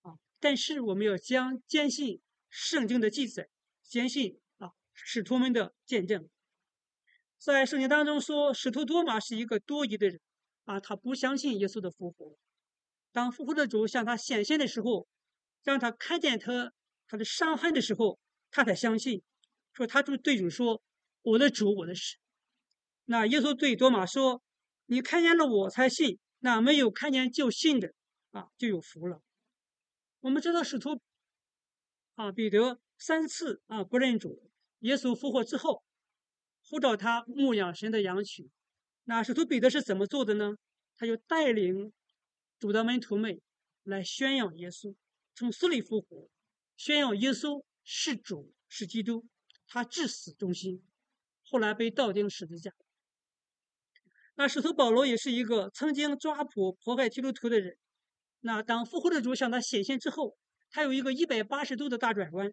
[0.00, 0.16] 啊！
[0.40, 3.46] 但是我们要将坚信圣经的记载，
[3.82, 6.26] 坚信啊使徒们的见证。
[7.36, 10.18] 在圣经当中说，使徒多马是一个多疑的人，
[10.64, 12.38] 啊，他不相信耶稣的复活。
[13.12, 15.06] 当复活的主向他显现的时候，
[15.62, 16.72] 让他看见他
[17.06, 18.18] 他的伤痕的时候，
[18.50, 19.22] 他才相信，
[19.74, 20.80] 说他就对主说
[21.20, 22.18] ：“我的主，我的神。”
[23.06, 24.42] 那耶稣对多马说
[24.86, 27.92] ：“你看见了我才信，那没有看见就信的
[28.30, 29.20] 啊，就有福了。”
[30.20, 31.00] 我们知道使徒
[32.14, 35.82] 啊，彼得三次啊不认主，耶稣复活之后，
[36.62, 38.50] 呼召他牧养神的羊群。
[39.04, 40.56] 那使徒彼得是怎么做的呢？
[40.96, 41.92] 他就带领
[42.58, 43.38] 主的门徒们
[43.82, 44.94] 来宣扬耶稣
[45.34, 46.30] 从死里复活，
[46.76, 49.26] 宣扬耶稣是主是基督，
[49.66, 50.82] 他至死忠心，
[51.42, 52.72] 后来被倒钉十字架。
[54.36, 57.76] 那使徒保罗也是一个曾经抓捕迫害基督徒的人。
[58.40, 60.36] 那当复活的主向他显现之后，
[60.70, 62.52] 他有一个一百八十度的大转弯，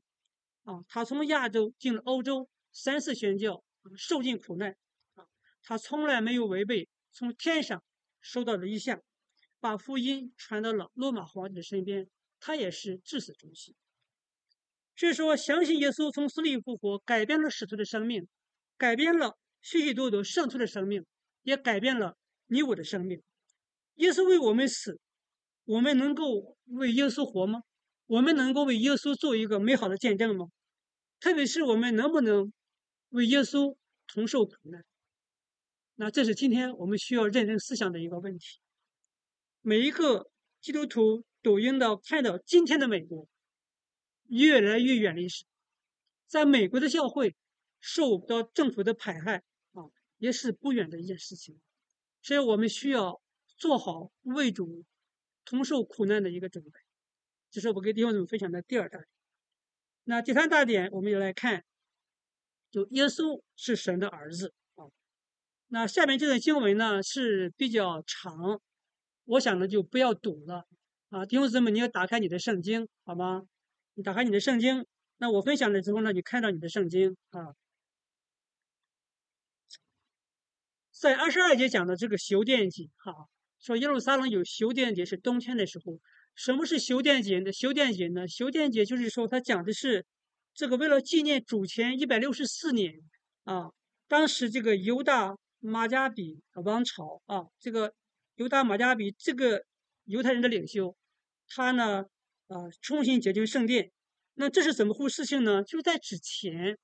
[0.63, 3.63] 啊，他从亚洲进了欧洲，三次宣教，
[3.97, 4.75] 受尽苦难，
[5.15, 5.25] 啊，
[5.63, 7.83] 他从来没有违背从天上
[8.21, 9.01] 收到的意向，
[9.59, 12.07] 把福音传到了罗马皇帝的身边，
[12.39, 13.75] 他也是至死忠心。
[14.95, 18.27] 所以说，相信耶稣从死里复活，改变了使徒的生命，
[18.77, 21.03] 改变了许许多多圣徒的生命。
[21.43, 23.21] 也改变了你我的生命。
[23.95, 24.99] 耶稣为我们死，
[25.65, 27.61] 我们能够为耶稣活吗？
[28.07, 30.47] 我们能够为耶稣做一个美好的见证吗？
[31.19, 32.51] 特别是我们能不能
[33.09, 33.75] 为耶稣
[34.07, 34.83] 同受苦难？
[35.95, 38.59] 那这是今天我们需要认真思想的一个问题。
[39.61, 43.27] 每一个基督徒都应当看到，今天的美国
[44.27, 45.45] 越来越远离神，
[46.27, 47.35] 在美国的教会
[47.79, 49.43] 受到政府的迫害。
[50.21, 51.59] 也是不远的一件事情，
[52.21, 53.19] 所以我们需要
[53.57, 54.85] 做好为主
[55.43, 56.69] 同受苦难的一个准备。
[57.49, 59.07] 这是我给弟兄们分享的第二大点。
[60.03, 61.65] 那第三大点，我们就来看，
[62.69, 64.85] 就耶稣是神的儿子啊。
[65.69, 68.61] 那下面这段经文呢是比较长，
[69.25, 70.67] 我想呢就不要读了
[71.09, 71.25] 啊。
[71.25, 73.41] 弟兄姊妹，你要打开你的圣经好吗？
[73.95, 74.85] 你打开你的圣经，
[75.17, 77.55] 那我分享的时候呢，你看到你的圣经啊。
[81.01, 83.11] 在二十二节讲的这个修殿节，哈，
[83.59, 85.99] 说耶路撒冷有修殿节是冬天的时候，
[86.35, 87.51] 什么是修殿节呢？
[87.51, 88.27] 修殿节呢？
[88.27, 90.05] 修殿节就是说，它讲的是
[90.53, 92.93] 这个为了纪念主前一百六十四年
[93.45, 93.71] 啊，
[94.07, 97.91] 当时这个犹大马加比王朝啊，这个
[98.35, 99.63] 犹大马加比这个
[100.03, 100.95] 犹太人的领袖，
[101.47, 102.05] 他呢
[102.47, 103.91] 啊重新洁净圣殿。
[104.35, 105.63] 那这是怎么回事情呢？
[105.63, 106.77] 就是在之前，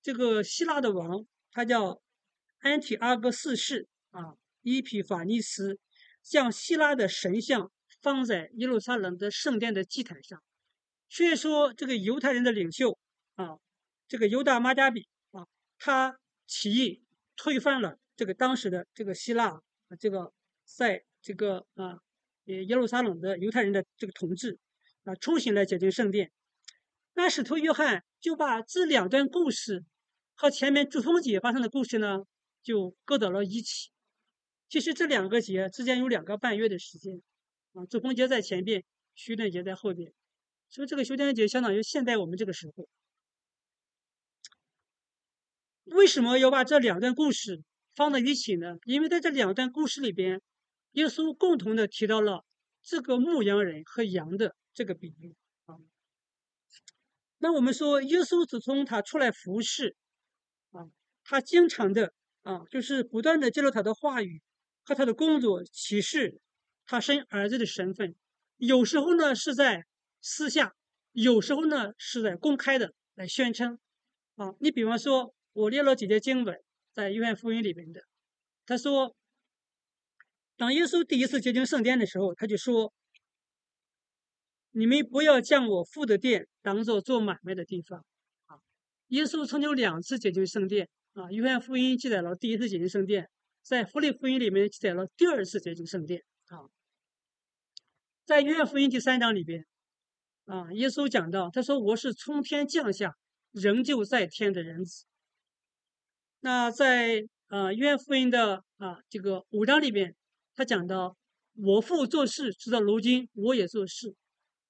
[0.00, 2.00] 这个希腊的王他叫
[2.62, 5.78] 安提阿哥四世啊，伊皮法尼斯
[6.20, 7.70] 将希腊的神像。
[8.00, 10.42] 放在耶路撒冷的圣殿的祭坛上，
[11.08, 12.98] 所以说这个犹太人的领袖
[13.36, 13.58] 啊，
[14.08, 15.46] 这个犹大马加比啊，
[15.78, 17.04] 他起义
[17.36, 19.62] 推翻了这个当时的这个希腊
[20.00, 20.32] 这个
[20.64, 22.00] 在这个啊
[22.46, 24.58] 耶路撒冷的犹太人的这个统治
[25.04, 26.32] 啊，重新来洁净圣殿。
[27.14, 29.84] 那使徒约翰就把这两段故事
[30.34, 32.24] 和前面主峰节发生的故事呢，
[32.62, 33.90] 就搁到了一起。
[34.68, 37.22] 其实这两个节之间有两个半月的时间。
[37.74, 40.12] 啊，主逢节在前边，修殿节在后边，
[40.68, 42.86] 所以这个修殿节相当于现在我们这个时候。
[45.84, 47.62] 为什么要把这两段故事
[47.94, 48.76] 放在一起呢？
[48.84, 50.42] 因为在这两段故事里边，
[50.92, 52.44] 耶稣共同的提到了
[52.82, 55.76] 这个牧羊人和羊的这个比喻啊。
[57.38, 59.96] 那我们说，耶稣自从他出来服侍
[60.72, 60.90] 啊，
[61.24, 64.42] 他经常的啊，就是不断的揭露他的话语
[64.84, 66.40] 和他的工作启示。
[66.84, 68.16] 他生儿子的身份，
[68.56, 69.86] 有时候呢是在
[70.20, 70.74] 私下，
[71.12, 73.78] 有时候呢是在公开的来宣称。
[74.34, 76.60] 啊，你比方说，我列了几节经文
[76.92, 78.02] 在约翰福音里面的，
[78.66, 79.14] 他说，
[80.56, 82.92] 当耶稣第一次接近圣殿的时候，他就说
[84.72, 88.04] ：“你们不要将我父的殿当做做买卖的地方。”
[88.46, 88.58] 啊，
[89.08, 90.88] 耶稣曾经两次接近圣殿。
[91.14, 93.28] 啊，约翰福音记载了第一次接近圣殿，
[93.60, 96.24] 在福利福音里面记载了第二次接近圣殿。
[96.46, 96.64] 啊，
[98.24, 99.66] 在约翰福音第三章里边，
[100.46, 103.14] 啊，耶稣讲到，他说：“我是从天降下，
[103.50, 105.04] 仍旧在天的人子。”
[106.40, 110.16] 那在啊约翰福音的啊这个五章里边，
[110.54, 111.14] 他讲到
[111.62, 114.14] ：“我父做事，直到如今我也做事。”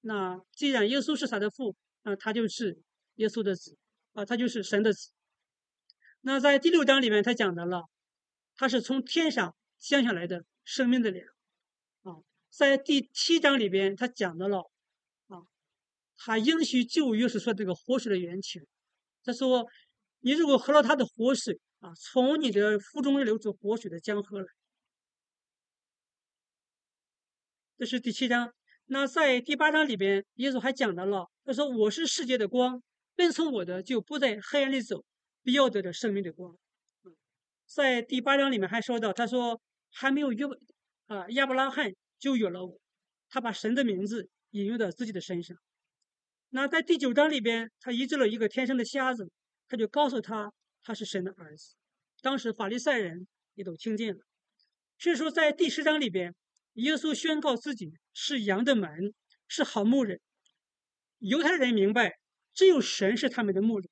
[0.05, 2.77] 那既然耶稣是他的父，那他就是
[3.15, 3.77] 耶稣的子
[4.11, 5.12] 啊，他就是神的子。
[6.25, 7.83] 那在第六章里面，他讲到了，
[8.55, 11.27] 他是从天上降下来的生命的粮。
[12.03, 12.15] 啊，
[12.49, 14.59] 在第七章里边，他讲到了
[15.27, 15.43] 啊，
[16.15, 18.65] 他应许旧约是说这个活水的源泉。
[19.25, 19.67] 他说，
[20.21, 24.47] 你如果喝了他的活水啊，从你的腹中流出活水的江河来。
[27.77, 28.53] 这是第七章。
[28.85, 32.81] 那在第八章里边，耶稣还讲到了，他说：“我是世界的光，
[33.13, 35.03] 跟从我的就不在黑暗里走，
[35.43, 36.57] 必要得着生命的光。”
[37.67, 40.45] 在第八章里面还说到，他说还没有约。
[41.07, 42.79] 啊，亚伯拉罕就有了我，
[43.29, 45.57] 他把神的名字引用到自己的身上。
[46.49, 49.29] 那在第九章里边，他医治了一个天生的瞎子，
[49.67, 51.75] 他就告诉他他是神的儿子。
[52.21, 54.21] 当时法利赛人也都听见了。
[54.97, 56.33] 所以说，在第十章里边，
[56.73, 59.13] 耶稣宣告自己是羊的门，
[59.47, 60.21] 是好牧人。
[61.19, 62.17] 犹太人明白，
[62.53, 63.89] 只有神是他们的牧人。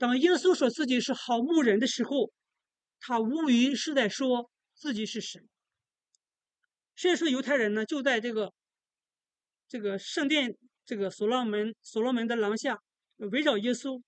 [0.00, 2.32] 当耶稣说自己是好牧人的时候，
[3.00, 5.46] 他无疑是在说自己是神。
[6.96, 8.50] 所以说，犹太人呢，就在这个
[9.68, 12.80] 这个圣殿，这个所罗门所罗门的廊下，
[13.18, 14.02] 围绕耶稣，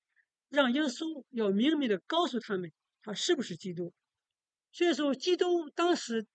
[0.49, 3.93] 让耶稣要明明的告诉他们，他是不是基督。
[4.73, 6.27] 所以说，基督当时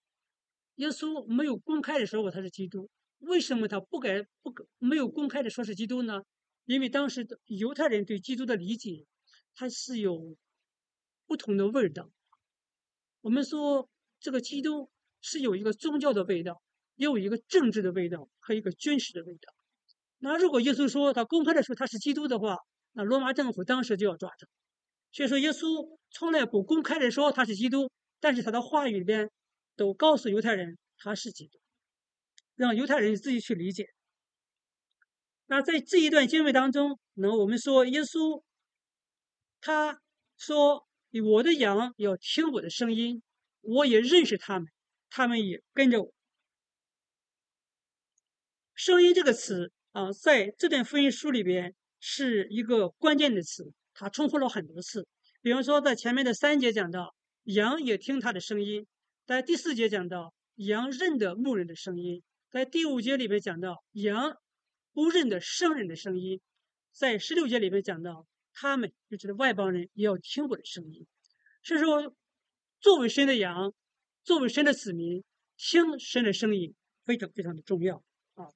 [0.75, 2.87] 耶稣没有公开的时候他是基督，
[3.21, 6.21] 为什么他不敢不没有公开的说是基督呢？
[6.65, 9.03] 因为当时的犹太人对基督的理解，
[9.57, 10.37] 它是有
[11.25, 12.09] 不同的味道。
[13.19, 13.89] 我们说
[14.21, 14.89] 这个基督。
[15.19, 16.61] 是有一个宗教的味道，
[16.95, 19.51] 也有一个政治的味道和一个军事的味道。
[20.19, 22.55] 那如果耶稣说他公开的说他是基督的话，
[22.93, 24.47] 那罗马政府当时就要抓他。
[25.11, 29.29] 所以说，耶稣从来不公开的说他是基督，但是他的话语里边
[29.75, 31.59] 都告诉犹太人他是基督，
[32.55, 33.87] 让犹太人自己去理解。
[35.47, 38.41] 那在这一段经文当中，那我们说耶稣
[39.59, 40.01] 他
[40.37, 40.87] 说
[41.23, 43.21] ：“我的羊要听我的声音，
[43.61, 44.67] 我也认识他们。”
[45.09, 46.13] 他们也跟着我。
[48.75, 55.07] 声音这个词啊，在这段福音书里边是一个关键的词，它重复了很多次。
[55.41, 58.85] 比方说，在前面的三节讲到羊也听他的声音，
[59.25, 64.37] 在第四节讲到羊认得牧人的声音，在第五节里面讲到羊
[64.91, 66.41] 不认得生人的声音，
[66.91, 68.27] 在十六节里面讲到
[68.59, 71.05] 他们就指的外邦人也要听我的声音。
[71.61, 72.15] 所以说，
[72.79, 73.73] 作为神的羊。
[74.23, 75.23] 作为神的子民，
[75.55, 78.03] 听神的声音非常非常的重要
[78.33, 78.51] 啊！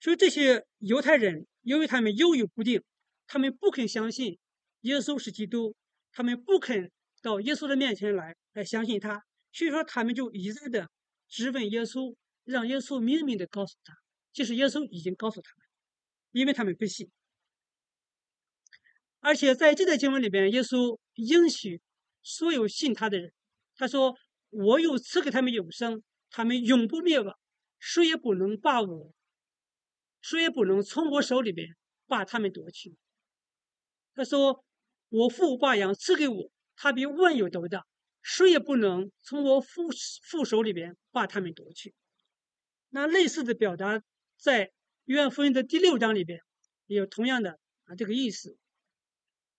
[0.00, 2.82] 所以这些犹太人，由于他们犹豫不定，
[3.28, 4.36] 他们不肯相信
[4.80, 5.76] 耶稣是基督，
[6.10, 6.90] 他们不肯
[7.22, 10.90] 到耶稣的面前来来相信他，所以说他们就一再的
[11.28, 13.94] 质问耶稣，让耶稣明明的告诉他，
[14.32, 15.66] 其实耶稣已经告诉他们，
[16.32, 17.08] 因为他们不信。
[19.24, 21.80] 而且在这段经文里边，耶稣应许
[22.22, 23.32] 所有信他的人，
[23.74, 24.14] 他说
[24.52, 27.34] ：“我有赐给他们永生，他们永不灭亡，
[27.78, 29.14] 谁也不能把我，
[30.20, 31.74] 谁也不能从我手里边
[32.06, 32.98] 把他们夺去。”
[34.14, 34.62] 他说
[35.08, 37.86] ：“我父把羊赐给我，他比万有都大，
[38.20, 39.88] 谁也不能从我父
[40.22, 41.94] 父手里边把他们夺去。”
[42.92, 44.02] 那类似的表达
[44.36, 44.70] 在
[45.04, 46.40] 约翰福音的第六章里边
[46.84, 48.58] 也有同样的啊这个意思。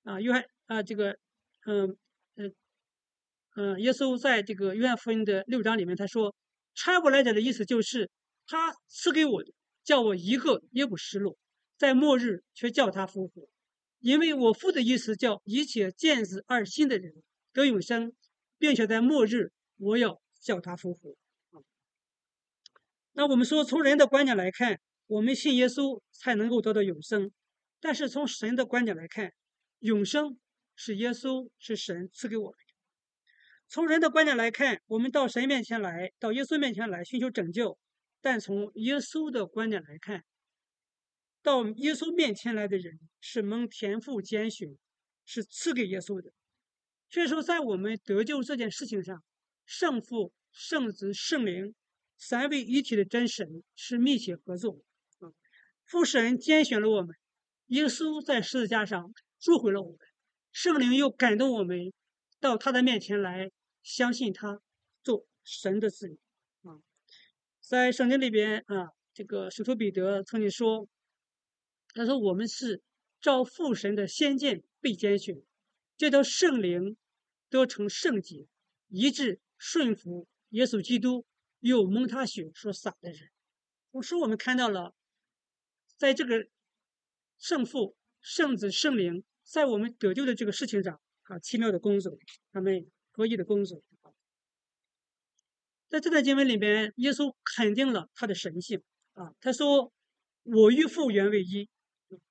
[0.05, 1.17] 啊，约翰啊，这个，
[1.65, 1.97] 嗯，
[2.35, 2.53] 嗯，
[3.55, 6.35] 嗯，耶稣在这个约翰福音的六章里面，他说
[6.75, 8.09] ：“差过来者的意思就是，
[8.45, 9.43] 他赐给我，
[9.83, 11.35] 叫我一个也不失落，
[11.75, 13.49] 在末日却叫他复活，
[13.99, 17.11] 因为我父的意思叫一切见子而信的人
[17.51, 18.13] 得永生，
[18.59, 21.15] 并且在末日我要叫他复活。”，
[23.17, 27.31] 那我们说，从人的观点来看，我们信耶稣才能够得到永生，
[27.79, 29.33] 但是从神的观点来看，
[29.85, 30.39] 永生
[30.75, 32.73] 是耶稣是神赐给我们的。
[33.67, 37.77] 从人的观点来看，我们到神面前来，到耶稣面前来寻求拯救；
[38.19, 40.23] 但从耶稣的观点来看，
[41.43, 44.75] 到耶稣面前来的人是蒙天父拣选，
[45.23, 46.31] 是赐给耶稣的。
[47.11, 49.23] 所以说，在我们得救这件事情上，
[49.67, 51.75] 圣父、圣子、圣灵
[52.17, 54.79] 三位一体的真神是密切合作。
[55.19, 55.29] 啊，
[55.85, 57.15] 父神拣选了我们，
[57.67, 59.13] 耶稣在十字架上。
[59.45, 59.99] 赎回了我们，
[60.51, 61.93] 圣灵又感动我们
[62.39, 63.51] 到他的面前来，
[63.83, 64.59] 相信他
[65.03, 66.17] 做神的子女
[66.63, 66.81] 啊。
[67.61, 70.89] 在圣经里边啊，这个使徒彼得曾经说
[71.93, 72.81] ：“他说我们是
[73.21, 75.39] 照父神的先见被拣选，
[75.95, 76.97] 这叫圣灵
[77.47, 78.47] 得成圣洁，
[78.87, 81.23] 一致顺服耶稣基督，
[81.59, 83.29] 又蒙他血所洒的人。”
[83.93, 84.95] 同时，我们看到了
[85.97, 86.47] 在这个
[87.37, 89.23] 圣父、圣子、圣灵。
[89.45, 92.17] 在我们得救的这个事情上，啊，奇妙的工作，
[92.51, 93.81] 他们合一的工作。
[95.87, 98.81] 在这段经文里边，耶稣肯定了他的神性
[99.13, 99.93] 啊，他说
[100.43, 101.69] ：“我与父原为一。”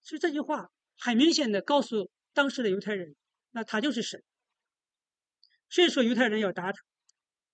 [0.02, 3.14] 所以这句话很明显的告诉当时的犹太人，
[3.52, 4.22] 那他就是神。
[5.70, 6.78] 所以说犹太人要打他。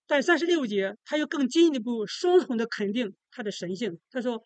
[0.07, 4.01] 在三十六节，他又更进一步双重的肯定他的神性。
[4.11, 4.43] 他说：“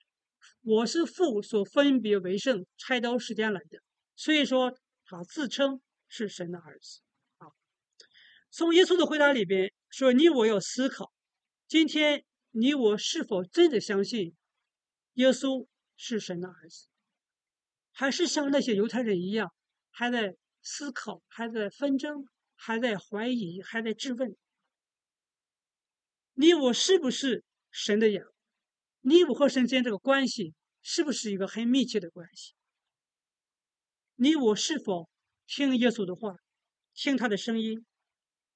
[0.63, 3.79] 我是父所分别为圣，差刀时间来的。”
[4.17, 4.77] 所以说。
[5.07, 7.01] 他自称是神的儿子
[7.39, 7.49] 啊。
[8.51, 11.13] 从耶稣的回答里边说：“你我要思考，
[11.67, 14.35] 今天你我是否真的相信
[15.15, 16.89] 耶稣是神的儿子，
[17.93, 19.53] 还是像那些犹太人一样，
[19.91, 22.27] 还在思考，还在纷争，
[22.57, 24.37] 还在怀疑，还在质问？
[26.33, 28.27] 你我是不是神的羊？
[29.01, 32.55] 你我和神间这个关系是不是一个很密切的关系？”
[34.17, 35.09] 你我是否
[35.47, 36.37] 听耶稣的话，
[36.95, 37.85] 听他的声音？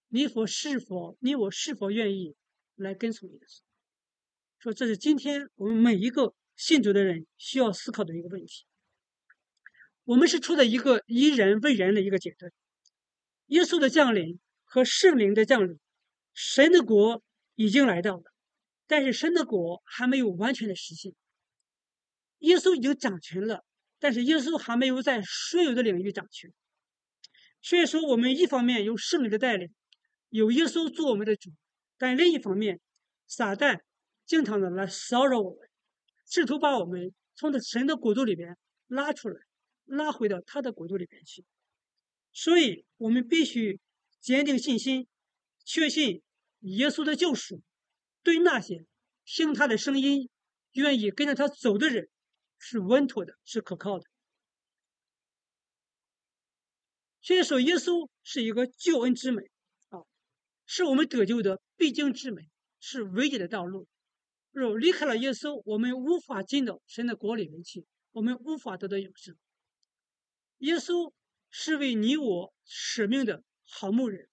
[0.06, 2.36] 你否是否你我是否愿意
[2.76, 3.60] 来跟从耶稣？
[4.58, 8.66] 说这是今天我们每一个信主的人需要思考的一个问题。
[10.04, 12.52] 我们是处在一个以人为人的一个阶段，
[13.46, 15.78] 耶稣的降临和圣灵的降临，
[16.32, 17.22] 神的国
[17.56, 18.22] 已经来到了，
[18.86, 21.12] 但是神的国还没有完全的实现。
[22.38, 23.64] 耶稣已经掌权了。
[23.98, 26.52] 但是耶稣还没有在所有的领域掌权，
[27.60, 29.68] 所以说我们一方面有圣灵的带领，
[30.28, 31.50] 有耶稣做我们的主，
[31.96, 32.80] 但另一方面，
[33.26, 33.80] 撒旦
[34.24, 35.68] 经常的来骚扰我们，
[36.26, 39.40] 试图把我们从他神的国度里边拉出来，
[39.84, 41.44] 拉回到他的国度里边去。
[42.32, 43.80] 所以我们必须
[44.20, 45.08] 坚定信心，
[45.64, 46.22] 确信
[46.60, 47.60] 耶稣的救赎，
[48.22, 48.84] 对那些
[49.24, 50.28] 听他的声音、
[50.72, 52.08] 愿意跟着他走的人。
[52.58, 54.04] 是稳妥的，是可靠的。
[57.20, 59.44] 所以说，耶稣是一个救恩之门
[59.88, 60.00] 啊，
[60.66, 62.44] 是我们得救的必经之门，
[62.80, 63.86] 是唯一的道路。
[64.50, 69.36] 若离开了耶稣，我们无法进到神的国里面去，我们无法得到永生。
[70.58, 71.12] 耶稣
[71.50, 74.28] 是为你我舍命的好牧人，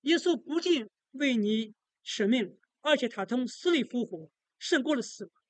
[0.00, 5.41] 耶稣不仅为你舍命，而且他从死里复活，胜过了死亡。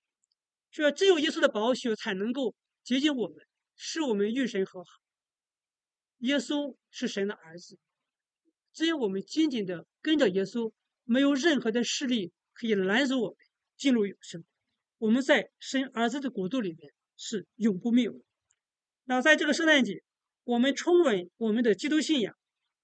[0.72, 3.36] 说只有耶稣的宝血才能够接近我们，
[3.76, 4.90] 使我们与神和好。
[6.20, 7.78] 耶稣是神的儿子，
[8.72, 10.72] 只有我们紧紧的跟着耶稣，
[11.04, 13.36] 没有任何的势力可以拦阻我们
[13.76, 14.44] 进入永生。
[14.96, 18.18] 我们在神儿子的国度里面是永不灭亡。
[19.04, 20.02] 那在这个圣诞节，
[20.44, 22.34] 我们重温我们的基督信仰，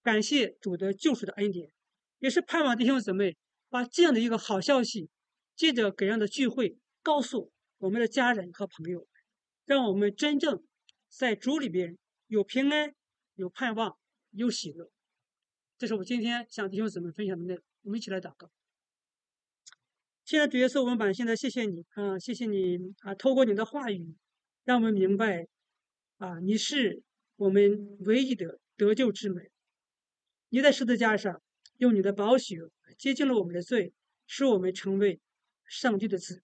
[0.03, 1.71] 感谢主的救赎的恩典，
[2.19, 3.39] 也是盼望弟兄姊妹
[3.71, 5.09] 把这样的一个好消息，
[5.57, 9.07] 借着各样的聚会告诉我们的家人和朋友，
[9.65, 10.65] 让我们真正
[11.09, 12.93] 在主里边有平安、
[13.37, 13.97] 有盼望、
[14.31, 14.91] 有喜乐。
[15.79, 17.63] 这是我今天向弟兄姊妹分享的内容。
[17.83, 18.51] 我们一起来祷告。
[20.25, 24.17] 现在主耶稣，我们满心的谢谢你啊，谢谢你啊，透过你的话语，
[24.65, 25.47] 让我们明白
[26.17, 27.03] 啊，你是
[27.37, 29.49] 我们唯一的得救之门。
[30.49, 31.41] 你在十字架上
[31.77, 32.57] 用你的宝血
[32.99, 33.93] 洁净了我们的罪，
[34.27, 35.21] 使我们成为
[35.65, 36.43] 上帝的子。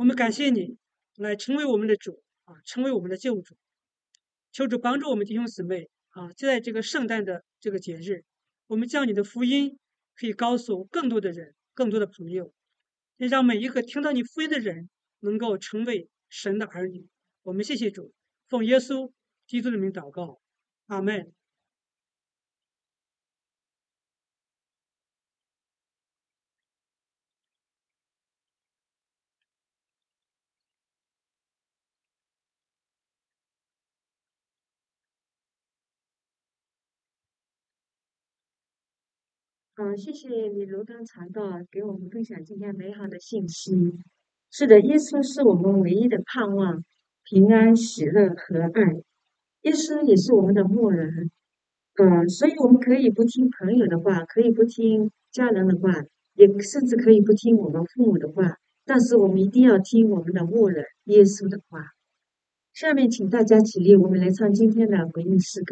[0.00, 0.78] 我们感谢你
[1.16, 3.54] 来成为我们的主啊，成为我们的救主。
[4.50, 8.24] 求主帮助我们弟兄姊妹啊，就在这个圣诞的这个节日。
[8.66, 9.78] 我们将你的福音
[10.16, 12.50] 可以告诉更多的人，更多的朋友，
[13.18, 14.88] 也让每一个听到你福音的人
[15.18, 17.06] 能够成为神的儿女。
[17.42, 18.10] 我们谢谢主，
[18.48, 19.12] 奉耶稣
[19.46, 20.40] 基督的名祷告，
[20.86, 21.30] 阿门。
[39.82, 43.94] 嗯，谢谢你罗刚传道给我们分享今天美好的信息。
[44.50, 46.84] 是的，耶稣是我们唯一的盼望，
[47.24, 48.92] 平安、喜乐和爱。
[49.62, 51.30] 耶稣也是我们的牧人。
[51.94, 55.90] 嗯，所以我们可以不听朋友的话，可以不听家人的话，
[56.34, 61.86] 也甚至可以不听我们父母的话，但是我们一定要听我们的牧人耶稣的话。
[62.74, 65.68] 下面请大家起立，我们来唱今天的回应诗歌。